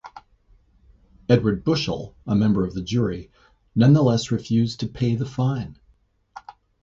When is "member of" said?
2.33-2.73